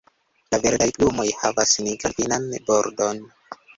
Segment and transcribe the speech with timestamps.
[0.53, 3.23] La verdaj plumoj havas nigran finan bordon.